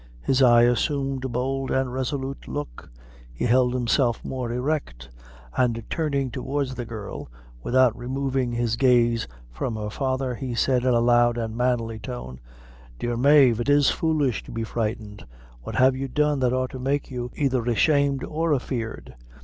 His 0.23 0.41
eye 0.41 0.63
assumed 0.63 1.25
a 1.25 1.29
bold 1.29 1.69
and 1.69 1.93
resolute 1.93 2.47
look 2.47 2.89
he 3.31 3.45
held 3.45 3.75
himself 3.75 4.25
more 4.25 4.51
erect 4.51 5.11
and, 5.55 5.83
turning 5.91 6.31
towards 6.31 6.73
the 6.73 6.85
girl, 6.87 7.29
without 7.61 7.95
removing 7.95 8.51
his 8.51 8.77
gaze 8.77 9.27
from 9.51 9.75
her 9.75 9.91
father, 9.91 10.33
he 10.33 10.55
said 10.55 10.85
in 10.85 10.95
a 10.95 10.99
loud 10.99 11.37
and 11.37 11.55
manly 11.55 11.99
tone 11.99 12.39
"Dear 12.97 13.15
Mave, 13.15 13.59
it 13.59 13.69
is 13.69 13.91
foolish 13.91 14.41
to 14.45 14.51
be 14.51 14.63
frightened. 14.63 15.23
What 15.61 15.75
have 15.75 15.95
you 15.95 16.07
done 16.07 16.39
that 16.39 16.51
ought 16.51 16.71
to 16.71 16.79
make 16.79 17.11
you 17.11 17.29
aither 17.35 17.63
ashamed 17.65 18.23
or 18.23 18.53
afeared? 18.55 19.13